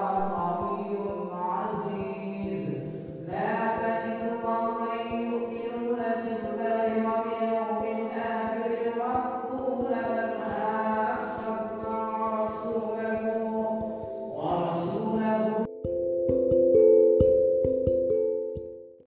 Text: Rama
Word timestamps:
Rama 0.00 0.39